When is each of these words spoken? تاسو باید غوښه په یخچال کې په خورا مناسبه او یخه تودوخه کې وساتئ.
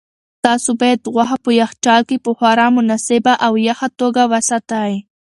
تاسو 0.45 0.69
باید 0.81 1.01
غوښه 1.13 1.37
په 1.45 1.49
یخچال 1.61 2.01
کې 2.09 2.17
په 2.25 2.31
خورا 2.37 2.67
مناسبه 2.77 3.33
او 3.45 3.53
یخه 3.67 3.87
تودوخه 3.99 4.25
کې 4.27 4.31
وساتئ. 4.31 4.93